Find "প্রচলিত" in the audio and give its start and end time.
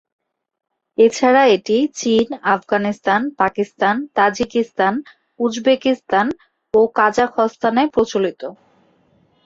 7.93-8.41